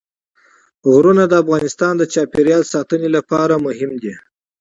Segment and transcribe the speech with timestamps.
[0.91, 4.13] غرونه د افغانستان د چاپیریال ساتنې لپاره مهم دي.